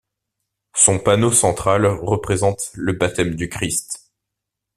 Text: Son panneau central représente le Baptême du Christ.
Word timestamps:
Son 0.73 0.97
panneau 0.97 1.31
central 1.31 1.85
représente 1.85 2.71
le 2.73 2.93
Baptême 2.93 3.35
du 3.35 3.49
Christ. 3.49 4.09